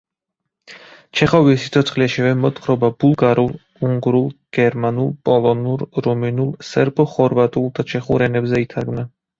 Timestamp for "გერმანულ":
4.61-5.13